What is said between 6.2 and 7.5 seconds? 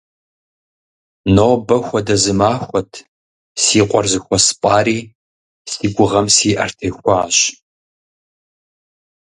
си Ӏэр техуащ.